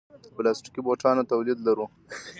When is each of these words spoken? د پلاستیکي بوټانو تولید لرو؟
د 0.23 0.25
پلاستیکي 0.35 0.81
بوټانو 0.85 1.29
تولید 1.31 1.59
لرو؟ 1.67 1.85